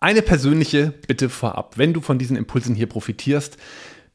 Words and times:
Eine 0.00 0.22
persönliche 0.22 0.94
Bitte 1.08 1.28
vorab. 1.28 1.76
Wenn 1.76 1.92
du 1.92 2.00
von 2.00 2.18
diesen 2.18 2.36
Impulsen 2.36 2.76
hier 2.76 2.86
profitierst, 2.86 3.56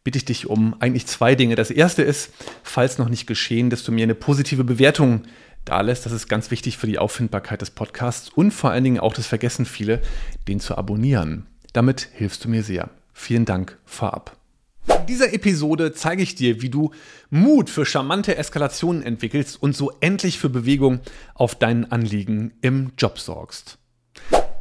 bitte 0.06 0.18
ich 0.18 0.24
dich 0.24 0.48
um 0.48 0.76
eigentlich 0.80 1.08
zwei 1.08 1.36
Dinge. 1.36 1.56
Das 1.56 1.72
erste 1.72 2.04
ist, 2.04 2.32
falls 2.64 2.98
noch 2.98 3.10
nicht 3.10 3.28
geschehen, 3.28 3.70
dass 3.70 3.84
du 3.84 3.92
mir 3.92 4.04
eine 4.04 4.16
positive 4.16 4.64
Bewertung 4.64 5.24
da 5.66 5.82
lässt. 5.82 6.06
Das 6.06 6.14
ist 6.14 6.30
ganz 6.30 6.52
wichtig 6.52 6.78
für 6.78 6.88
die 6.88 7.00
Auffindbarkeit 7.00 7.60
des 7.60 7.72
Podcasts 7.72 8.30
und 8.30 8.52
vor 8.52 8.72
allen 8.72 8.86
Dingen 8.86 9.00
auch, 9.00 9.14
das 9.14 9.28
vergessen 9.28 9.66
viele, 9.66 10.02
den 10.48 10.62
zu 10.62 10.78
abonnieren. 10.78 11.48
Damit 11.74 12.08
hilfst 12.14 12.46
du 12.46 12.50
mir 12.50 12.64
sehr. 12.64 12.90
Vielen 13.12 13.44
Dank 13.44 13.78
vorab. 13.84 14.38
In 14.88 15.06
dieser 15.08 15.34
Episode 15.34 15.92
zeige 15.94 16.24
ich 16.24 16.36
dir, 16.36 16.62
wie 16.62 16.70
du 16.70 16.92
Mut 17.30 17.70
für 17.70 17.86
charmante 17.86 18.38
Eskalationen 18.38 19.04
entwickelst 19.04 19.62
und 19.62 19.76
so 19.76 19.92
endlich 20.00 20.40
für 20.40 20.50
Bewegung 20.50 21.02
auf 21.36 21.56
deinen 21.56 21.92
Anliegen 21.92 22.54
im 22.62 22.94
Job 22.98 23.20
sorgst. 23.20 23.80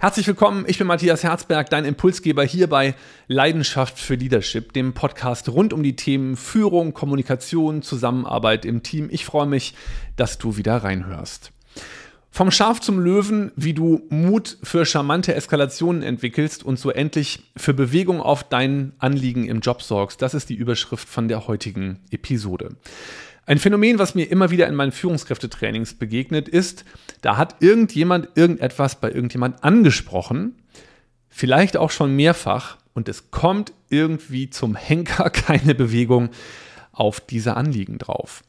Herzlich 0.03 0.27
willkommen, 0.27 0.65
ich 0.67 0.79
bin 0.79 0.89
Matthias 0.89 1.23
Herzberg, 1.23 1.71
dein 1.71 1.85
Impulsgeber 1.85 2.43
hier 2.43 2.69
bei 2.69 2.97
Leidenschaft 3.29 4.01
für 4.01 4.17
Leadership, 4.17 4.73
dem 4.73 4.95
Podcast 4.95 5.49
rund 5.49 5.73
um 5.73 5.85
die 5.85 5.95
Themen 5.95 6.35
Führung, 6.35 6.93
Kommunikation, 6.93 7.83
Zusammenarbeit 7.83 8.65
im 8.65 8.83
Team. 8.83 9.07
Ich 9.13 9.25
freue 9.25 9.47
mich, 9.47 9.75
dass 10.17 10.39
du 10.39 10.57
wieder 10.57 10.79
reinhörst. 10.79 11.53
Vom 12.33 12.51
Schaf 12.51 12.81
zum 12.81 12.99
Löwen, 12.99 13.53
wie 13.55 13.75
du 13.75 14.05
Mut 14.09 14.59
für 14.65 14.85
charmante 14.87 15.37
Eskalationen 15.37 16.03
entwickelst 16.03 16.65
und 16.65 16.81
so 16.81 16.91
endlich 16.91 17.53
für 17.57 17.73
Bewegung 17.73 18.21
auf 18.21 18.43
deinen 18.43 18.95
Anliegen 18.99 19.47
im 19.47 19.61
Job 19.61 19.83
sorgst, 19.83 20.21
das 20.21 20.35
ist 20.35 20.49
die 20.49 20.57
Überschrift 20.57 21.09
von 21.09 21.29
der 21.29 21.47
heutigen 21.47 22.01
Episode. 22.11 22.75
Ein 23.45 23.59
Phänomen, 23.59 23.99
was 23.99 24.15
mir 24.15 24.31
immer 24.31 24.51
wieder 24.51 24.69
in 24.69 24.75
meinen 24.75 24.93
Führungskräftetrainings 24.93 25.95
begegnet, 25.95 26.49
ist, 26.49 26.85
da 27.23 27.37
hat 27.37 27.57
irgendjemand 27.61 28.29
irgendetwas 28.37 29.01
bei 29.01 29.11
irgendjemand 29.11 29.65
angesprochen, 29.65 30.57
vielleicht 31.29 31.77
auch 31.77 31.91
schon 31.91 32.15
mehrfach, 32.15 32.79
und 32.95 33.09
es 33.09 33.31
kommt 33.31 33.73
irgendwie 33.89 34.51
zum 34.51 34.77
Henker 34.77 35.31
keine 35.31 35.75
Bewegung 35.75 36.31
auf 36.93 37.21
diese 37.21 37.57
Anliegen 37.57 37.99
drauf. 37.99 38.43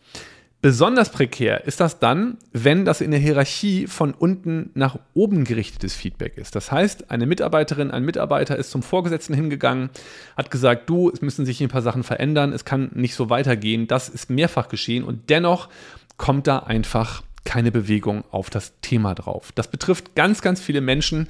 Besonders 0.63 1.09
prekär 1.09 1.65
ist 1.65 1.81
das 1.81 1.99
dann, 1.99 2.37
wenn 2.53 2.85
das 2.85 3.01
in 3.01 3.11
der 3.11 3.19
Hierarchie 3.19 3.85
von 3.85 4.13
unten 4.13 4.69
nach 4.75 4.97
oben 5.13 5.43
gerichtetes 5.43 5.93
Feedback 5.93 6.37
ist. 6.37 6.55
Das 6.55 6.71
heißt, 6.71 7.11
eine 7.11 7.25
Mitarbeiterin, 7.25 7.91
ein 7.91 8.05
Mitarbeiter 8.05 8.55
ist 8.55 8.71
zum 8.71 8.81
Vorgesetzten 8.81 9.33
hingegangen, 9.33 9.89
hat 10.37 10.51
gesagt, 10.51 10.89
du, 10.89 11.09
es 11.09 11.21
müssen 11.21 11.45
sich 11.45 11.59
ein 11.59 11.67
paar 11.67 11.81
Sachen 11.81 12.03
verändern, 12.03 12.53
es 12.53 12.63
kann 12.63 12.91
nicht 12.93 13.13
so 13.13 13.29
weitergehen. 13.29 13.87
Das 13.87 14.07
ist 14.07 14.29
mehrfach 14.29 14.69
geschehen 14.69 15.03
und 15.03 15.29
dennoch 15.29 15.67
kommt 16.15 16.47
da 16.47 16.59
einfach 16.59 17.23
keine 17.43 17.73
Bewegung 17.73 18.23
auf 18.31 18.49
das 18.49 18.79
Thema 18.79 19.15
drauf. 19.15 19.51
Das 19.55 19.67
betrifft 19.67 20.15
ganz, 20.15 20.41
ganz 20.41 20.61
viele 20.61 20.79
Menschen 20.79 21.27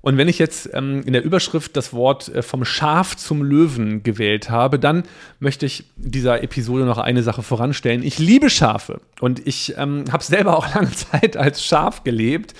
und 0.00 0.16
wenn 0.16 0.28
ich 0.28 0.38
jetzt 0.38 0.70
ähm, 0.72 1.02
in 1.04 1.12
der 1.12 1.24
Überschrift 1.24 1.76
das 1.76 1.92
Wort 1.92 2.28
äh, 2.28 2.42
vom 2.42 2.64
Schaf 2.64 3.16
zum 3.16 3.42
Löwen 3.42 4.02
gewählt 4.02 4.50
habe, 4.50 4.78
dann 4.78 5.02
möchte 5.40 5.66
ich 5.66 5.84
dieser 5.96 6.42
Episode 6.42 6.84
noch 6.84 6.98
eine 6.98 7.22
Sache 7.22 7.42
voranstellen. 7.42 8.02
Ich 8.02 8.18
liebe 8.18 8.50
Schafe 8.50 9.00
und 9.20 9.46
ich 9.46 9.74
ähm, 9.76 10.04
habe 10.12 10.22
selber 10.22 10.56
auch 10.56 10.74
lange 10.74 10.92
Zeit 10.92 11.36
als 11.36 11.64
Schaf 11.64 12.04
gelebt. 12.04 12.54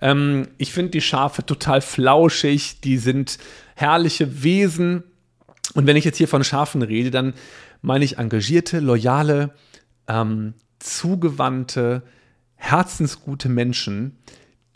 Ähm, 0.00 0.48
ich 0.58 0.72
finde 0.72 0.90
die 0.90 1.00
Schafe 1.00 1.44
total 1.44 1.80
flauschig, 1.80 2.80
die 2.80 2.98
sind 2.98 3.38
herrliche 3.74 4.42
Wesen. 4.42 5.04
Und 5.74 5.86
wenn 5.86 5.96
ich 5.96 6.04
jetzt 6.04 6.18
hier 6.18 6.28
von 6.28 6.44
Schafen 6.44 6.82
rede, 6.82 7.10
dann 7.10 7.34
meine 7.82 8.04
ich 8.04 8.18
engagierte, 8.18 8.80
loyale, 8.80 9.54
ähm, 10.08 10.54
zugewandte, 10.78 12.02
herzensgute 12.54 13.48
Menschen, 13.48 14.18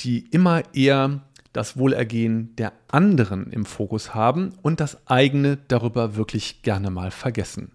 die 0.00 0.26
immer 0.30 0.62
eher 0.74 1.22
das 1.53 1.77
Wohlergehen 1.77 2.55
der 2.56 2.72
anderen 2.89 3.53
im 3.53 3.64
Fokus 3.64 4.14
haben 4.14 4.55
und 4.62 4.81
das 4.81 5.06
eigene 5.06 5.59
darüber 5.69 6.17
wirklich 6.17 6.62
gerne 6.62 6.91
mal 6.91 7.11
vergessen. 7.11 7.72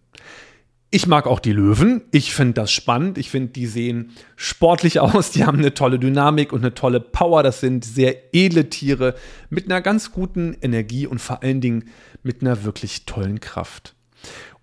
Ich 0.90 1.06
mag 1.06 1.28
auch 1.28 1.40
die 1.40 1.52
Löwen. 1.52 2.02
Ich 2.12 2.34
finde 2.34 2.54
das 2.54 2.72
spannend. 2.72 3.18
Ich 3.18 3.30
finde, 3.30 3.50
die 3.50 3.68
sehen 3.68 4.12
sportlich 4.38 5.00
aus. 5.02 5.32
Die 5.32 5.46
haben 5.46 5.60
eine 5.60 5.74
tolle 5.74 6.00
Dynamik 6.00 6.54
und 6.54 6.62
eine 6.62 6.74
tolle 6.74 7.02
Power. 7.02 7.44
Das 7.44 7.60
sind 7.60 7.84
sehr 7.84 8.34
edle 8.34 8.70
Tiere 8.70 9.16
mit 9.50 9.66
einer 9.66 9.82
ganz 9.82 10.12
guten 10.12 10.56
Energie 10.62 11.06
und 11.06 11.20
vor 11.20 11.44
allen 11.44 11.60
Dingen 11.60 11.90
mit 12.24 12.42
einer 12.42 12.64
wirklich 12.64 13.06
tollen 13.06 13.42
Kraft. 13.42 13.96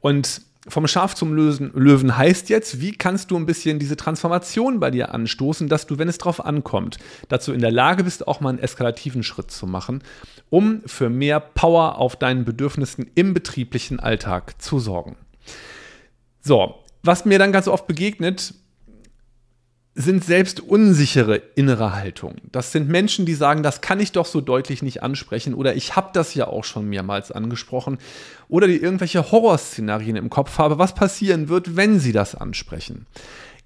Und 0.01 0.43
vom 0.67 0.87
Schaf 0.87 1.15
zum 1.15 1.35
Löwen, 1.35 1.73
Löwen 1.75 2.17
heißt 2.17 2.49
jetzt, 2.49 2.81
wie 2.81 2.93
kannst 2.93 3.31
du 3.31 3.37
ein 3.37 3.47
bisschen 3.47 3.79
diese 3.79 3.97
Transformation 3.97 4.81
bei 4.81 4.91
dir 4.91 5.13
anstoßen, 5.13 5.69
dass 5.69 5.87
du, 5.87 5.99
wenn 5.99 6.09
es 6.09 6.19
drauf 6.19 6.45
ankommt, 6.45 6.99
dazu 7.29 7.53
in 7.53 7.61
der 7.61 7.71
Lage 7.71 8.05
bist, 8.05 8.27
auch 8.27 8.41
mal 8.41 8.51
einen 8.51 8.59
eskalativen 8.59 9.23
Schritt 9.23 9.51
zu 9.51 9.67
machen, 9.67 10.03
um 10.49 10.83
für 10.87 11.11
mehr 11.11 11.41
Power 11.41 11.99
auf 11.99 12.17
deinen 12.17 12.45
Bedürfnissen 12.45 13.11
im 13.15 13.35
betrieblichen 13.35 14.01
Alltag 14.01 14.61
zu 14.61 14.79
sorgen. 14.79 15.17
So, 16.41 16.77
was 17.03 17.25
mir 17.27 17.39
dann 17.39 17.53
ganz 17.53 17.69
oft 17.69 17.87
begegnet, 17.87 18.55
sind 19.95 20.25
selbst 20.25 20.61
unsichere 20.61 21.37
innere 21.55 21.95
Haltungen. 21.95 22.41
Das 22.51 22.73
sind 22.73 22.89
Menschen, 22.89 23.27
die 23.27 23.35
sagen, 23.35 23.63
das 23.63 23.81
kann 23.81 24.01
ich 24.01 24.11
doch 24.11 24.27
so 24.27 24.41
deutlich 24.41 24.83
nicht 24.83 25.05
ansprechen 25.05 25.55
oder 25.55 25.77
ich 25.77 25.95
habe 25.95 26.11
das 26.13 26.35
ja 26.35 26.49
auch 26.49 26.65
schon 26.65 26.89
mehrmals 26.89 27.31
angesprochen 27.31 27.99
oder 28.49 28.67
die 28.67 28.77
irgendwelche 28.77 29.31
Horrorszenarien 29.31 30.17
im 30.17 30.31
Kopf 30.31 30.59
habe, 30.59 30.79
was 30.79 30.95
passieren 30.95 31.49
wird, 31.49 31.77
wenn 31.77 32.01
sie 32.01 32.13
das 32.13 32.35
ansprechen. 32.35 33.07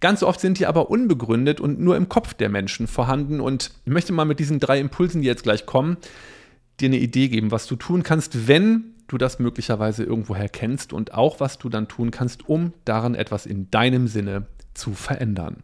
Ganz 0.01 0.23
oft 0.23 0.41
sind 0.41 0.59
die 0.59 0.67
aber 0.67 0.91
unbegründet 0.91 1.61
und 1.61 1.81
nur 1.81 1.97
im 1.97 2.11
Kopf 2.11 2.35
der 2.35 2.51
Menschen 2.51 2.87
vorhanden 2.87 3.41
und 3.41 3.73
ich 3.87 3.93
möchte 3.93 4.13
mal 4.13 4.27
mit 4.27 4.39
diesen 4.39 4.61
drei 4.61 4.79
Impulsen, 4.81 5.23
die 5.23 5.27
jetzt 5.27 5.43
gleich 5.45 5.65
kommen, 5.65 5.97
dir 6.79 6.87
eine 6.87 6.99
Idee 6.99 7.29
geben, 7.29 7.51
was 7.51 7.67
du 7.67 7.75
tun 7.75 8.03
kannst, 8.03 8.47
wenn 8.47 8.95
du 9.09 9.17
das 9.17 9.39
möglicherweise 9.39 10.05
irgendwoher 10.05 10.51
kennst 10.51 10.93
und 10.93 11.15
auch 11.15 11.41
was 11.41 11.59
du 11.59 11.71
dann 11.71 11.89
tun 11.89 12.11
kannst, 12.11 12.49
um 12.49 12.75
daran 12.85 13.15
etwas 13.15 13.47
in 13.47 13.71
deinem 13.71 14.07
Sinne 14.07 14.47
zu 14.75 14.93
verändern. 14.93 15.63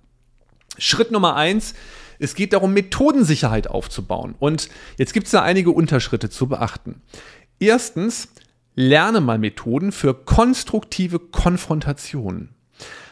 Schritt 0.79 1.11
Nummer 1.11 1.37
eins, 1.37 1.75
es 2.19 2.35
geht 2.35 2.53
darum, 2.53 2.73
Methodensicherheit 2.73 3.69
aufzubauen. 3.69 4.35
Und 4.39 4.69
jetzt 4.99 5.13
gibt 5.13 5.27
es 5.27 5.33
da 5.33 5.43
einige 5.43 5.71
Unterschritte 5.71 6.31
zu 6.31 6.47
beachten. 6.47 7.03
Erstens, 7.59 8.29
lerne 8.75 9.21
mal 9.21 9.39
Methoden 9.39 9.93
für 9.93 10.15
konstruktive 10.15 11.19
Konfrontation. 11.19 12.54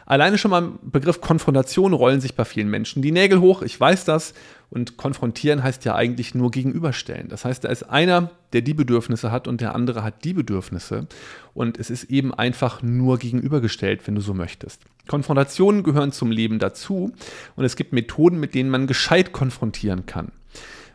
Alleine 0.06 0.38
schon 0.38 0.50
mal 0.50 0.62
im 0.62 0.78
Begriff 0.82 1.20
Konfrontation 1.20 1.92
rollen 1.92 2.20
sich 2.20 2.34
bei 2.34 2.44
vielen 2.44 2.68
Menschen 2.68 3.02
die 3.02 3.12
Nägel 3.12 3.40
hoch. 3.40 3.62
Ich 3.62 3.78
weiß 3.78 4.04
das. 4.04 4.34
Und 4.70 4.96
konfrontieren 4.96 5.62
heißt 5.62 5.84
ja 5.84 5.94
eigentlich 5.94 6.34
nur 6.34 6.50
gegenüberstellen. 6.50 7.28
Das 7.28 7.44
heißt, 7.44 7.64
da 7.64 7.68
ist 7.68 7.82
einer, 7.82 8.30
der 8.54 8.62
die 8.62 8.72
Bedürfnisse 8.72 9.30
hat 9.30 9.46
und 9.46 9.60
der 9.60 9.74
andere 9.74 10.02
hat 10.02 10.24
die 10.24 10.32
Bedürfnisse. 10.32 11.06
Und 11.52 11.78
es 11.78 11.90
ist 11.90 12.04
eben 12.04 12.32
einfach 12.32 12.82
nur 12.82 13.18
gegenübergestellt, 13.18 14.06
wenn 14.06 14.14
du 14.14 14.22
so 14.22 14.32
möchtest. 14.32 14.80
Konfrontationen 15.08 15.82
gehören 15.82 16.10
zum 16.10 16.30
Leben 16.30 16.58
dazu. 16.58 17.12
Und 17.54 17.64
es 17.64 17.76
gibt 17.76 17.92
Methoden, 17.92 18.40
mit 18.40 18.54
denen 18.54 18.70
man 18.70 18.86
gescheit 18.86 19.32
konfrontieren 19.32 20.06
kann. 20.06 20.32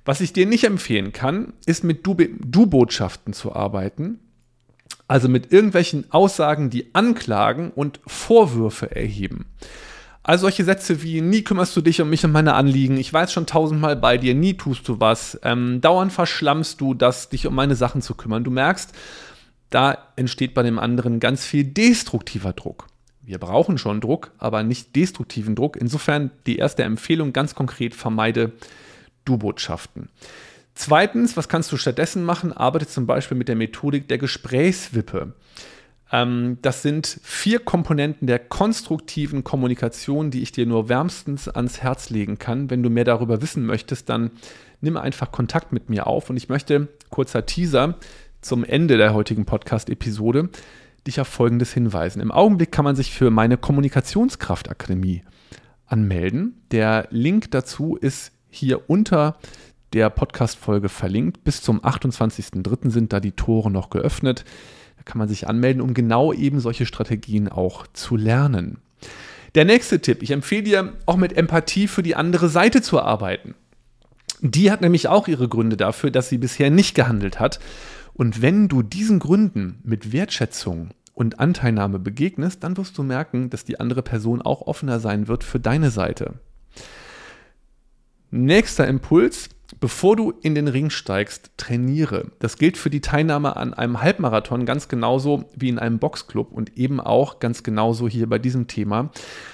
Was 0.06 0.22
ich 0.22 0.34
dir 0.34 0.48
nicht 0.48 0.64
empfehlen 0.64 1.12
kann, 1.12 1.54
ist 1.66 1.84
mit 1.84 2.06
Du-Botschaften 2.06 3.34
zu 3.34 3.54
arbeiten 3.54 4.20
also 5.08 5.30
mit 5.30 5.52
irgendwelchen 5.52 6.12
Aussagen, 6.12 6.70
die 6.70 6.94
anklagen 6.94 7.72
und 7.72 8.00
Vorwürfe 8.06 8.96
erheben. 8.96 9.46
Also 10.24 10.42
solche 10.42 10.66
Sätze 10.66 11.02
wie, 11.04 11.22
nie 11.22 11.42
kümmerst 11.42 11.76
du 11.78 11.82
dich 11.82 12.02
um 12.02 12.10
mich 12.10 12.26
und 12.26 12.34
meine 12.34 12.54
Anliegen, 12.54 12.98
ich 12.98 13.14
weiß 13.14 13.32
schon 13.32 13.46
tausendmal 13.46 13.96
bei 13.96 14.18
dir, 14.18 14.36
nie 14.36 14.56
tust 14.56 14.86
du 14.90 15.00
was, 15.00 15.40
ähm, 15.44 15.80
dauernd 15.80 16.12
verschlammst 16.12 16.82
du 16.82 16.94
das, 16.94 17.30
dich 17.30 17.48
um 17.48 17.56
meine 17.56 17.78
Sachen 17.78 18.02
zu 18.02 18.14
kümmern. 18.14 18.44
Du 18.44 18.52
merkst, 18.52 18.94
da 19.70 19.98
entsteht 20.18 20.54
bei 20.54 20.64
dem 20.64 20.80
anderen 20.80 21.22
ganz 21.22 21.46
viel 21.46 21.64
destruktiver 21.64 22.52
Druck. 22.52 22.88
Wir 23.22 23.38
brauchen 23.40 23.78
schon 23.78 24.02
Druck, 24.02 24.32
aber 24.38 24.64
nicht 24.64 24.96
destruktiven 24.96 25.56
Druck. 25.56 25.78
Insofern 25.78 26.32
die 26.46 26.58
erste 26.58 26.84
Empfehlung 26.84 27.32
ganz 27.32 27.56
konkret, 27.56 27.96
vermeide 27.96 28.52
Du-Botschaften. 29.24 30.10
Zweitens, 30.78 31.36
was 31.36 31.50
kannst 31.50 31.72
du 31.72 31.78
stattdessen 31.78 32.24
machen? 32.24 32.54
Arbeite 32.54 32.86
zum 32.86 33.08
Beispiel 33.08 33.36
mit 33.36 33.48
der 33.48 33.56
Methodik 33.56 34.08
der 34.08 34.20
Gesprächswippe. 34.20 35.34
Ähm, 36.12 36.60
das 36.62 36.84
sind 36.84 37.20
vier 37.24 37.58
Komponenten 37.58 38.28
der 38.28 38.38
konstruktiven 38.38 39.44
Kommunikation, 39.44 40.30
die 40.30 40.44
ich 40.44 40.52
dir 40.52 40.68
nur 40.68 40.88
wärmstens 40.88 41.50
ans 41.50 41.82
Herz 41.82 42.12
legen 42.12 42.38
kann. 42.38 42.70
Wenn 42.70 42.84
du 42.84 42.92
mehr 42.92 43.06
darüber 43.06 43.42
wissen 43.42 43.66
möchtest, 43.66 44.08
dann 44.08 44.30
nimm 44.80 44.98
einfach 44.98 45.32
Kontakt 45.32 45.74
mit 45.74 45.90
mir 45.90 46.06
auf. 46.06 46.30
Und 46.30 46.38
ich 46.38 46.48
möchte, 46.48 46.90
kurzer 47.10 47.48
Teaser 47.48 47.96
zum 48.42 48.64
Ende 48.64 48.98
der 48.98 49.16
heutigen 49.16 49.46
Podcast-Episode, 49.46 50.50
dich 51.08 51.20
auf 51.20 51.28
Folgendes 51.28 51.74
hinweisen. 51.74 52.22
Im 52.22 52.32
Augenblick 52.32 52.72
kann 52.72 52.86
man 52.86 52.96
sich 52.96 53.12
für 53.12 53.32
meine 53.32 53.58
Kommunikationskraftakademie 53.58 55.24
anmelden. 55.88 56.62
Der 56.70 57.08
Link 57.10 57.50
dazu 57.50 57.96
ist 57.96 58.32
hier 58.52 58.90
unter 58.90 59.38
der 59.94 60.10
Podcast-Folge 60.10 60.90
verlinkt. 60.90 61.44
Bis 61.44 61.62
zum 61.62 61.82
28.03. 61.82 62.90
sind 62.90 63.14
da 63.14 63.20
die 63.20 63.32
Tore 63.32 63.72
noch 63.72 63.90
geöffnet. 63.90 64.46
Da 64.98 65.04
kann 65.04 65.20
man 65.20 65.28
sich 65.28 65.48
anmelden, 65.48 65.82
um 65.82 65.94
genau 65.94 66.34
eben 66.34 66.60
solche 66.60 66.86
Strategien 66.86 67.48
auch 67.50 67.88
zu 67.88 68.16
lernen. 68.16 68.80
Der 69.56 69.66
nächste 69.66 70.02
Tipp, 70.02 70.22
ich 70.22 70.32
empfehle 70.32 70.64
dir 70.64 70.94
auch 71.06 71.18
mit 71.18 71.36
Empathie 71.36 71.88
für 71.88 72.04
die 72.04 72.16
andere 72.16 72.50
Seite 72.50 72.82
zu 72.82 73.02
arbeiten. 73.02 73.56
Die 74.42 74.72
hat 74.72 74.82
nämlich 74.82 75.08
auch 75.08 75.28
ihre 75.28 75.48
Gründe 75.48 75.78
dafür, 75.78 76.12
dass 76.12 76.30
sie 76.30 76.38
bisher 76.38 76.70
nicht 76.70 76.96
gehandelt 76.96 77.40
hat. 77.40 77.60
Und 78.14 78.42
wenn 78.42 78.68
du 78.68 78.84
diesen 78.84 79.20
Gründen 79.20 79.80
mit 79.84 80.12
Wertschätzung 80.12 80.90
und 81.14 81.40
Anteilnahme 81.40 81.98
begegnest, 81.98 82.64
dann 82.64 82.78
wirst 82.78 82.98
du 82.98 83.04
merken, 83.04 83.50
dass 83.50 83.64
die 83.64 83.80
andere 83.80 84.04
Person 84.04 84.42
auch 84.42 84.62
offener 84.62 85.00
sein 85.00 85.28
wird 85.28 85.44
für 85.44 85.60
deine 85.60 85.90
Seite. 85.90 86.36
Nächster 88.30 88.88
Impuls, 88.88 89.50
bevor 89.80 90.16
du 90.16 90.34
in 90.42 90.56
den 90.56 90.68
Ring 90.68 90.90
steigst, 90.90 91.52
trainiere. 91.58 92.32
Das 92.40 92.58
gilt 92.58 92.78
für 92.78 92.90
die 92.90 93.02
Teilnahme 93.02 93.56
an 93.56 93.74
einem 93.74 94.02
Halbmarathon 94.02 94.66
ganz 94.66 94.88
genauso 94.88 95.46
wie 95.56 95.70
in 95.70 95.80
einem 95.80 96.00
Boxclub 96.00 96.52
und 96.52 96.78
eben 96.78 97.00
auch 97.00 97.40
ganz 97.40 97.64
genauso 97.64 98.08
hier 98.08 98.28
bei 98.28 98.40
diesem 98.40 98.68
Thema. 98.68 99.12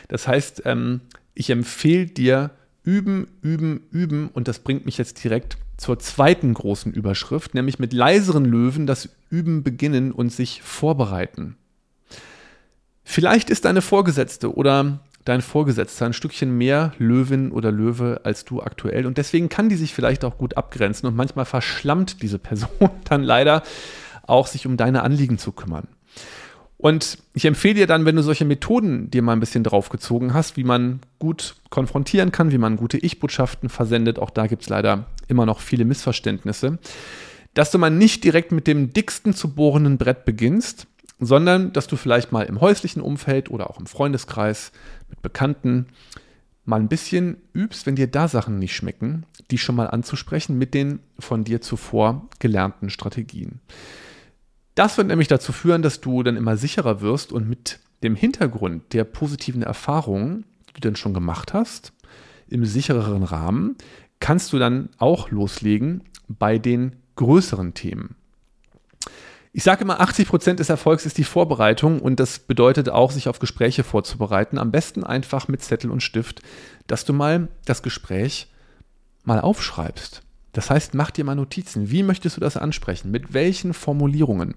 Das 0.08 0.28
heißt, 0.28 0.64
ähm, 0.66 1.02
ich 1.34 1.50
empfehle 1.50 2.06
dir, 2.06 2.52
üben, 2.84 3.28
üben, 3.42 3.84
üben 3.92 4.30
und 4.34 4.48
das 4.48 4.60
bringt 4.60 4.86
mich 4.86 4.98
jetzt 4.98 5.24
direkt 5.24 5.58
zur 5.78 6.00
zweiten 6.00 6.54
großen 6.54 6.94
Überschrift, 6.94 7.56
nämlich 7.56 7.80
mit 7.80 7.94
leiseren 7.94 8.46
Löwen 8.46 8.86
das 8.86 9.10
Üben 9.30 9.64
beginnen 9.64 10.12
und 10.12 10.32
sich 10.32 10.62
vorbereiten. 10.62 11.58
Vielleicht 13.04 13.50
ist 13.50 13.66
deine 13.66 13.82
Vorgesetzte 13.82 14.56
oder 14.56 15.02
dein 15.26 15.42
Vorgesetzter 15.42 16.06
ein 16.06 16.14
Stückchen 16.14 16.58
mehr 16.58 16.94
Löwin 16.98 17.52
oder 17.52 17.72
Löwe 17.72 18.22
als 18.24 18.46
du 18.46 18.62
aktuell 18.62 19.06
und 19.06 19.18
deswegen 19.18 19.50
kann 19.50 19.70
die 19.70 19.76
sich 19.76 19.94
vielleicht 19.94 20.26
auch 20.26 20.38
gut 20.38 20.58
abgrenzen 20.58 21.08
und 21.08 21.16
manchmal 21.16 21.46
verschlammt 21.46 22.22
diese 22.22 22.40
Person 22.40 22.70
dann 23.06 23.24
leider 23.24 23.64
auch 24.26 24.48
sich 24.48 24.66
um 24.66 24.78
deine 24.78 25.04
Anliegen 25.04 25.38
zu 25.38 25.52
kümmern. 25.52 25.88
Und 26.84 27.18
ich 27.34 27.46
empfehle 27.46 27.76
dir 27.76 27.88
dann, 27.88 28.06
wenn 28.06 28.18
du 28.18 28.22
solche 28.24 28.44
Methoden 28.44 29.10
dir 29.10 29.22
mal 29.22 29.32
ein 29.32 29.40
bisschen 29.40 29.64
draufgezogen 29.64 30.34
hast, 30.34 30.58
wie 30.58 30.66
man 30.66 31.00
gut 31.18 31.56
konfrontieren 31.70 32.34
kann, 32.34 32.52
wie 32.52 32.58
man 32.58 32.76
gute 32.76 32.98
Ich-Botschaften 32.98 33.70
versendet, 33.70 34.20
auch 34.20 34.30
da 34.30 34.48
gibt 34.48 34.64
es 34.64 34.70
leider 34.70 35.06
immer 35.30 35.46
noch 35.46 35.62
viele 35.62 35.86
Missverständnisse, 35.86 36.80
dass 37.54 37.72
du 37.72 37.78
mal 37.78 37.90
nicht 37.90 38.26
direkt 38.26 38.52
mit 38.52 38.68
dem 38.68 38.92
dicksten 38.92 39.34
zu 39.34 39.54
bohrenden 39.54 39.98
Brett 39.98 40.26
beginnst, 40.26 40.88
sondern 41.20 41.74
dass 41.74 41.88
du 41.88 41.96
vielleicht 41.96 42.32
mal 42.32 42.44
im 42.44 42.62
häuslichen 42.62 43.02
Umfeld 43.02 43.50
oder 43.50 43.70
auch 43.70 43.80
im 43.80 43.86
Freundeskreis 43.86 44.72
mit 45.10 45.22
Bekannten 45.22 45.88
mal 46.66 46.80
ein 46.80 46.88
bisschen 46.88 47.38
übst, 47.54 47.86
wenn 47.86 47.96
dir 47.96 48.08
da 48.08 48.28
Sachen 48.28 48.58
nicht 48.60 48.76
schmecken, 48.76 49.26
die 49.52 49.58
schon 49.58 49.76
mal 49.76 49.88
anzusprechen 49.88 50.58
mit 50.58 50.74
den 50.74 51.00
von 51.20 51.44
dir 51.44 51.62
zuvor 51.62 52.30
gelernten 52.40 52.90
Strategien. 52.90 53.60
Das 54.76 54.98
wird 54.98 55.08
nämlich 55.08 55.28
dazu 55.28 55.52
führen, 55.52 55.82
dass 55.82 56.02
du 56.02 56.24
dann 56.24 56.38
immer 56.38 56.58
sicherer 56.58 57.02
wirst 57.02 57.32
und 57.32 57.48
mit 57.48 57.80
dem 58.02 58.16
Hintergrund 58.16 58.94
der 58.94 59.04
positiven 59.04 59.62
Erfahrungen, 59.62 60.46
die 60.70 60.74
du 60.74 60.82
dann 60.82 60.96
schon 60.96 61.14
gemacht 61.14 61.54
hast, 61.54 61.94
im 62.48 62.66
sichereren 62.66 63.24
Rahmen, 63.24 63.76
kannst 64.20 64.54
du 64.54 64.60
dann 64.60 64.90
auch 64.98 65.30
loslegen 65.32 66.04
bei 66.28 66.58
den 66.58 66.96
größeren 67.16 67.74
Themen. 67.74 68.16
Ich 69.56 69.62
sage 69.64 69.84
immer, 69.84 70.02
80 70.02 70.28
Prozent 70.28 70.60
des 70.60 70.70
Erfolgs 70.70 71.06
ist 71.06 71.20
die 71.20 71.24
Vorbereitung 71.24 72.00
und 72.02 72.20
das 72.20 72.40
bedeutet 72.40 72.90
auch, 72.90 73.12
sich 73.12 73.28
auf 73.28 73.38
Gespräche 73.38 73.84
vorzubereiten. 73.84 74.58
Am 74.58 74.72
besten 74.72 75.04
einfach 75.04 75.48
mit 75.48 75.64
Zettel 75.64 75.92
und 75.92 76.02
Stift, 76.02 76.42
dass 76.88 77.06
du 77.06 77.14
mal 77.14 77.50
das 77.66 77.84
Gespräch 77.84 78.52
mal 79.24 79.40
aufschreibst. 79.40 80.24
Das 80.54 80.72
heißt, 80.72 80.96
mach 80.96 81.12
dir 81.12 81.24
mal 81.24 81.36
Notizen. 81.36 81.92
Wie 81.92 82.02
möchtest 82.02 82.36
du 82.36 82.42
das 82.42 82.58
ansprechen? 82.58 83.12
Mit 83.12 83.36
welchen 83.36 83.76
Formulierungen? 83.76 84.56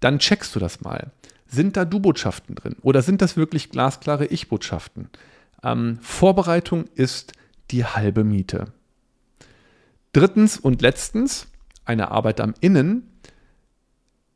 Dann 0.00 0.18
checkst 0.18 0.54
du 0.54 0.60
das 0.60 0.82
mal. 0.82 1.10
Sind 1.46 1.78
da 1.78 1.86
Du-Botschaften 1.86 2.54
drin 2.54 2.76
oder 2.82 3.00
sind 3.00 3.22
das 3.22 3.38
wirklich 3.38 3.70
glasklare 3.70 4.26
Ich-Botschaften? 4.26 5.08
Ähm, 5.62 5.98
Vorbereitung 6.02 6.84
ist 6.94 7.32
die 7.70 7.86
halbe 7.86 8.24
Miete. 8.24 8.72
Drittens 10.12 10.58
und 10.58 10.82
letztens 10.82 11.46
eine 11.86 12.10
Arbeit 12.10 12.42
am 12.42 12.52
Innen. 12.60 13.17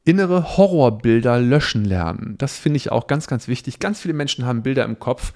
Innere 0.05 0.57
Horrorbilder 0.57 1.39
löschen 1.39 1.85
lernen. 1.85 2.37
Das 2.39 2.59
finde 2.59 2.79
ich 2.79 2.91
auch 2.91 3.07
ganz, 3.07 3.27
ganz 3.29 3.47
wichtig. 3.47 3.79
Ganz 3.79 4.01
viele 4.01 4.15
Menschen 4.15 4.45
haben 4.45 4.63
Bilder 4.63 4.85
im 4.85 4.99
Kopf, 4.99 5.33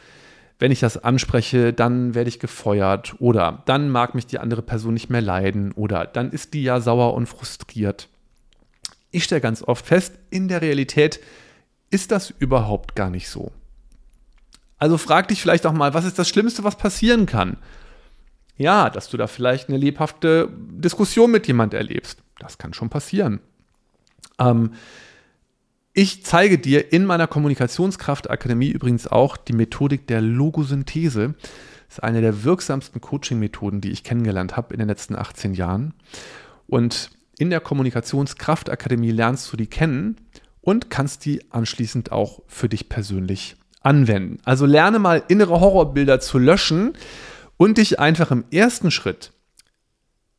wenn 0.58 0.72
ich 0.72 0.80
das 0.80 1.02
anspreche, 1.02 1.72
dann 1.72 2.14
werde 2.14 2.28
ich 2.28 2.40
gefeuert 2.40 3.14
oder 3.18 3.62
dann 3.66 3.90
mag 3.90 4.14
mich 4.14 4.26
die 4.26 4.38
andere 4.38 4.62
Person 4.62 4.94
nicht 4.94 5.10
mehr 5.10 5.20
leiden 5.20 5.72
oder 5.72 6.06
dann 6.06 6.30
ist 6.30 6.54
die 6.54 6.62
ja 6.62 6.80
sauer 6.80 7.14
und 7.14 7.26
frustriert. 7.26 8.08
Ich 9.10 9.24
stelle 9.24 9.40
ganz 9.40 9.62
oft 9.62 9.86
fest, 9.86 10.14
in 10.30 10.48
der 10.48 10.62
Realität 10.62 11.20
ist 11.90 12.10
das 12.10 12.30
überhaupt 12.30 12.96
gar 12.96 13.10
nicht 13.10 13.28
so. 13.28 13.52
Also 14.78 14.98
frag 14.98 15.28
dich 15.28 15.40
vielleicht 15.40 15.66
auch 15.66 15.72
mal, 15.72 15.94
was 15.94 16.04
ist 16.04 16.18
das 16.18 16.28
Schlimmste, 16.28 16.64
was 16.64 16.76
passieren 16.76 17.26
kann? 17.26 17.58
Ja, 18.56 18.88
dass 18.88 19.10
du 19.10 19.16
da 19.16 19.26
vielleicht 19.26 19.68
eine 19.68 19.78
lebhafte 19.78 20.48
Diskussion 20.52 21.30
mit 21.30 21.46
jemand 21.46 21.74
erlebst. 21.74 22.22
Das 22.38 22.58
kann 22.58 22.72
schon 22.72 22.88
passieren. 22.88 23.40
Ähm, 24.38 24.72
ich 25.92 26.24
zeige 26.24 26.58
dir 26.58 26.92
in 26.92 27.06
meiner 27.06 27.26
Kommunikationskraftakademie 27.26 28.68
übrigens 28.68 29.06
auch 29.06 29.36
die 29.36 29.54
Methodik 29.54 30.06
der 30.06 30.20
Logosynthese. 30.20 31.34
Das 31.88 31.98
ist 31.98 32.02
eine 32.02 32.20
der 32.20 32.44
wirksamsten 32.44 33.00
Coaching-Methoden, 33.00 33.80
die 33.80 33.90
ich 33.90 34.04
kennengelernt 34.04 34.56
habe 34.56 34.74
in 34.74 34.78
den 34.78 34.88
letzten 34.88 35.16
18 35.16 35.54
Jahren. 35.54 35.94
Und 36.66 37.10
in 37.38 37.50
der 37.50 37.60
Kommunikationskraftakademie 37.60 39.10
lernst 39.10 39.52
du 39.52 39.56
die 39.56 39.68
kennen 39.68 40.16
und 40.60 40.90
kannst 40.90 41.24
die 41.24 41.50
anschließend 41.50 42.12
auch 42.12 42.42
für 42.46 42.68
dich 42.68 42.88
persönlich 42.88 43.56
anwenden. 43.80 44.38
Also 44.44 44.66
lerne 44.66 44.98
mal 44.98 45.22
innere 45.28 45.60
Horrorbilder 45.60 46.20
zu 46.20 46.38
löschen 46.38 46.92
und 47.56 47.78
dich 47.78 48.00
einfach 48.00 48.30
im 48.30 48.44
ersten 48.50 48.90
Schritt 48.90 49.32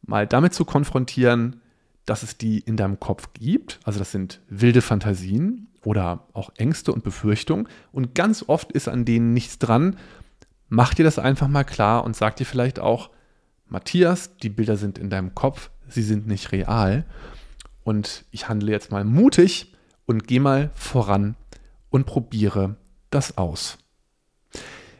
mal 0.02 0.28
damit 0.28 0.54
zu 0.54 0.66
konfrontieren, 0.66 1.62
dass 2.07 2.24
es 2.24 2.38
die 2.38 2.59
in 2.59 2.77
deinem 2.77 3.00
Kopf 3.00 3.30
gibt. 3.33 3.80
Also 3.83 4.00
das 4.00 4.12
sind 4.12 4.42
wilde 4.50 4.81
Fantasien 4.81 5.68
oder 5.83 6.25
auch 6.33 6.50
Ängste 6.57 6.92
und 6.92 7.04
Befürchtungen. 7.04 7.68
Und 7.92 8.15
ganz 8.15 8.45
oft 8.48 8.71
ist 8.71 8.88
an 8.88 9.06
denen 9.06 9.33
nichts 9.33 9.59
dran. 9.59 9.98
Mach 10.69 10.94
dir 10.94 11.04
das 11.04 11.19
einfach 11.19 11.48
mal 11.48 11.65
klar 11.65 12.04
und 12.04 12.15
sag 12.15 12.38
dir 12.38 12.45
vielleicht 12.45 12.80
auch, 12.80 13.12
Matthias, 13.68 14.38
die 14.38 14.50
Bilder 14.50 14.77
sind 14.77 14.98
in 14.98 15.09
deinem 15.09 15.36
Kopf, 15.36 15.69
sie 15.89 16.01
sind 16.01 16.27
nicht 16.27 16.54
real. 16.54 17.06
Und 17.83 18.25
ich 18.31 18.48
handle 18.48 18.71
jetzt 18.71 18.89
mal 18.89 19.04
mutig 19.04 19.75
und 20.06 20.27
gehe 20.27 20.39
mal 20.39 20.71
voran 20.75 21.36
und 21.89 22.06
probiere 22.06 22.77
das 23.09 23.38
aus. 23.38 23.77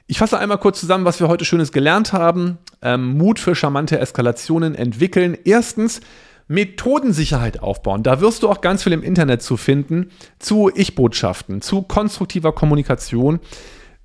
Ich 0.08 0.20
fasse 0.20 0.40
einmal 0.40 0.58
kurz 0.58 0.80
zusammen, 0.80 1.06
was 1.06 1.20
wir 1.22 1.30
heute 1.30 1.46
Schönes 1.46 1.72
gelernt 1.72 2.12
haben. 2.12 2.58
Ähm, 2.82 3.18
Mut 3.18 3.40
für 3.40 3.56
charmante 3.56 4.00
Eskalationen 4.00 4.76
entwickeln. 4.76 5.38
Erstens, 5.44 6.02
Methodensicherheit 6.48 7.62
aufbauen. 7.62 8.04
Da 8.04 8.22
wirst 8.22 8.44
du 8.44 8.50
auch 8.50 8.62
ganz 8.62 8.84
viel 8.84 8.94
im 8.94 9.04
Internet 9.04 9.42
zu 9.42 9.58
finden, 9.58 10.12
zu 10.40 10.72
Ich-Botschaften, 10.74 11.62
zu 11.62 11.82
konstruktiver 11.82 12.54
Kommunikation. 12.54 13.40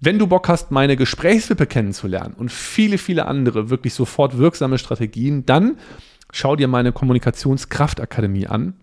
Wenn 0.00 0.18
du 0.18 0.26
Bock 0.26 0.48
hast, 0.48 0.72
meine 0.72 0.96
Gesprächswippe 0.96 1.66
kennenzulernen 1.66 2.34
und 2.34 2.50
viele, 2.50 2.98
viele 2.98 3.26
andere 3.26 3.70
wirklich 3.70 3.94
sofort 3.94 4.38
wirksame 4.38 4.78
Strategien, 4.78 5.46
dann 5.46 5.78
schau 6.32 6.56
dir 6.56 6.66
meine 6.66 6.92
Kommunikationskraftakademie 6.92 8.48
an. 8.48 8.74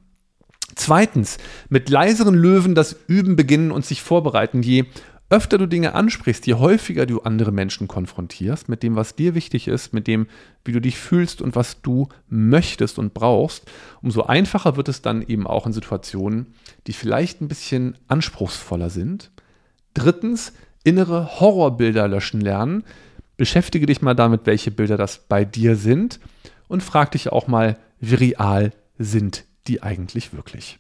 Zweitens, 0.76 1.38
mit 1.68 1.90
leiseren 1.90 2.36
Löwen 2.36 2.76
das 2.76 2.96
Üben 3.08 3.36
beginnen 3.36 3.72
und 3.72 3.86
sich 3.86 4.02
vorbereiten. 4.02 4.62
Je 4.62 4.86
öfter 5.30 5.58
du 5.58 5.68
Dinge 5.68 5.94
ansprichst, 5.94 6.48
je 6.48 6.56
häufiger 6.56 7.06
du 7.06 7.22
andere 7.22 7.52
Menschen 7.52 7.88
konfrontierst 7.88 8.68
mit 8.68 8.82
dem, 8.82 8.96
was 8.96 9.16
dir 9.16 9.36
wichtig 9.36 9.68
ist, 9.68 9.94
mit 9.94 10.08
dem, 10.08 10.28
wie 10.66 10.72
du 10.72 10.82
dich 10.82 10.98
fühlst 10.98 11.42
und 11.42 11.56
was 11.56 11.82
du 11.82 12.10
möchtest 12.28 12.98
und 12.98 13.14
brauchst, 13.14 13.70
umso 14.02 14.24
einfacher 14.24 14.76
wird 14.76 14.90
es 14.90 15.02
dann 15.02 15.22
eben 15.22 15.46
auch 15.46 15.68
in 15.68 15.74
Situationen, 15.74 16.54
die 16.88 16.94
vielleicht 16.94 17.42
ein 17.42 17.48
bisschen 17.48 17.96
anspruchsvoller 18.08 18.90
sind. 18.90 19.32
Drittens, 19.94 20.54
innere 20.84 21.40
Horrorbilder 21.40 22.08
löschen 22.08 22.42
lernen. 22.42 22.84
Beschäftige 23.38 23.86
dich 23.86 24.02
mal 24.02 24.16
damit, 24.16 24.42
welche 24.46 24.72
Bilder 24.72 24.98
das 24.98 25.20
bei 25.28 25.46
dir 25.46 25.76
sind 25.76 26.20
und 26.68 26.84
frag 26.84 27.12
dich 27.12 27.32
auch 27.32 27.48
mal, 27.48 27.78
wie 28.00 28.16
real 28.16 28.72
sind 28.98 29.46
die 29.68 29.84
eigentlich 29.84 30.34
wirklich. 30.34 30.80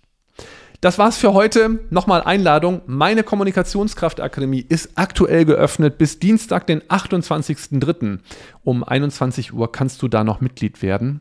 Das 0.81 0.97
war's 0.97 1.17
für 1.17 1.33
heute. 1.33 1.81
Nochmal 1.89 2.21
Einladung. 2.23 2.81
Meine 2.85 3.23
Kommunikationskraftakademie 3.23 4.65
ist 4.67 4.91
aktuell 4.95 5.43
geöffnet 5.43 5.97
bis 5.97 6.19
Dienstag, 6.19 6.67
den 6.67 6.81
28.03. 6.83 8.19
Um 8.63 8.85
21 8.85 9.53
Uhr 9.53 9.69
kannst 9.73 10.01
du 10.01 10.07
da 10.07 10.23
noch 10.23 10.39
Mitglied 10.39 10.81
werden. 10.81 11.19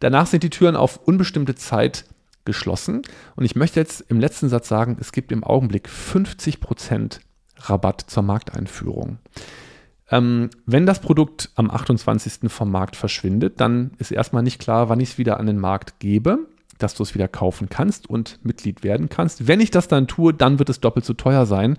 Danach 0.00 0.26
sind 0.26 0.42
die 0.42 0.50
Türen 0.50 0.74
auf 0.74 0.96
unbestimmte 1.04 1.54
Zeit 1.54 2.04
geschlossen. 2.44 3.02
Und 3.36 3.44
ich 3.44 3.54
möchte 3.54 3.78
jetzt 3.78 4.00
im 4.08 4.18
letzten 4.18 4.48
Satz 4.48 4.66
sagen, 4.66 4.96
es 4.98 5.12
gibt 5.12 5.30
im 5.30 5.44
Augenblick 5.44 5.88
50% 5.88 7.20
Rabatt 7.58 8.06
zur 8.08 8.24
Markteinführung. 8.24 9.18
Ähm, 10.10 10.50
wenn 10.66 10.84
das 10.84 11.00
Produkt 11.00 11.50
am 11.54 11.70
28. 11.70 12.50
vom 12.50 12.72
Markt 12.72 12.96
verschwindet, 12.96 13.60
dann 13.60 13.92
ist 13.98 14.10
erstmal 14.10 14.42
nicht 14.42 14.60
klar, 14.60 14.88
wann 14.88 14.98
ich 14.98 15.10
es 15.10 15.18
wieder 15.18 15.38
an 15.38 15.46
den 15.46 15.60
Markt 15.60 16.00
gebe 16.00 16.48
dass 16.78 16.94
du 16.94 17.02
es 17.02 17.14
wieder 17.14 17.28
kaufen 17.28 17.68
kannst 17.68 18.08
und 18.08 18.38
Mitglied 18.44 18.84
werden 18.84 19.08
kannst. 19.08 19.46
Wenn 19.48 19.60
ich 19.60 19.70
das 19.70 19.88
dann 19.88 20.06
tue, 20.06 20.34
dann 20.34 20.58
wird 20.58 20.68
es 20.68 20.80
doppelt 20.80 21.04
so 21.04 21.14
teuer 21.14 21.46
sein. 21.46 21.76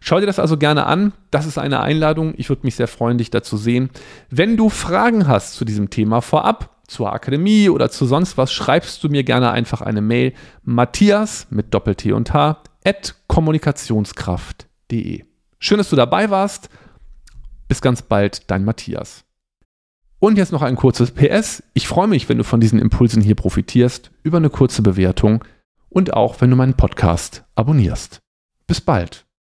Schau 0.00 0.20
dir 0.20 0.26
das 0.26 0.38
also 0.38 0.56
gerne 0.56 0.86
an. 0.86 1.12
Das 1.30 1.46
ist 1.46 1.58
eine 1.58 1.80
Einladung. 1.80 2.34
Ich 2.36 2.48
würde 2.48 2.62
mich 2.64 2.76
sehr 2.76 2.88
freuen, 2.88 3.18
dich 3.18 3.30
dazu 3.30 3.56
sehen. 3.56 3.90
Wenn 4.30 4.56
du 4.56 4.68
Fragen 4.68 5.26
hast 5.26 5.54
zu 5.54 5.64
diesem 5.64 5.90
Thema 5.90 6.20
vorab, 6.20 6.70
zur 6.86 7.12
Akademie 7.12 7.68
oder 7.68 7.90
zu 7.90 8.06
sonst 8.06 8.38
was, 8.38 8.52
schreibst 8.52 9.02
du 9.02 9.08
mir 9.08 9.24
gerne 9.24 9.50
einfach 9.50 9.80
eine 9.80 10.00
Mail. 10.00 10.32
Matthias 10.62 11.48
mit 11.50 11.74
Doppel-T 11.74 12.12
und 12.12 12.32
H 12.32 12.62
at 12.84 13.16
kommunikationskraft.de. 13.26 15.24
Schön, 15.58 15.78
dass 15.78 15.90
du 15.90 15.96
dabei 15.96 16.30
warst. 16.30 16.68
Bis 17.66 17.80
ganz 17.80 18.02
bald, 18.02 18.48
dein 18.50 18.64
Matthias. 18.64 19.25
Und 20.18 20.38
jetzt 20.38 20.52
noch 20.52 20.62
ein 20.62 20.76
kurzes 20.76 21.10
PS. 21.10 21.62
Ich 21.74 21.86
freue 21.86 22.08
mich, 22.08 22.28
wenn 22.28 22.38
du 22.38 22.44
von 22.44 22.60
diesen 22.60 22.78
Impulsen 22.78 23.22
hier 23.22 23.34
profitierst, 23.34 24.10
über 24.22 24.38
eine 24.38 24.50
kurze 24.50 24.82
Bewertung 24.82 25.44
und 25.90 26.14
auch, 26.14 26.40
wenn 26.40 26.50
du 26.50 26.56
meinen 26.56 26.74
Podcast 26.74 27.44
abonnierst. 27.54 28.20
Bis 28.66 28.80
bald. 28.80 29.25